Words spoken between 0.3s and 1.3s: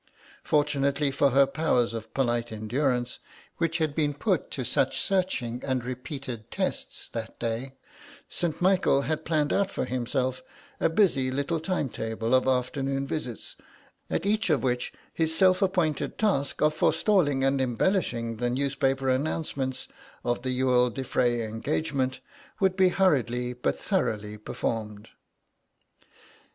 Fortunately for